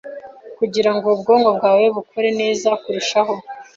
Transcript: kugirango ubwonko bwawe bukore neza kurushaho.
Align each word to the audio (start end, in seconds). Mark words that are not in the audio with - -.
kugirango 0.57 1.07
ubwonko 1.15 1.49
bwawe 1.57 1.85
bukore 1.95 2.29
neza 2.41 2.69
kurushaho. 2.81 3.33